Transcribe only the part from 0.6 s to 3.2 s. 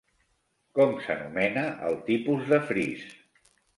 Com s'anomena el tipus de fris?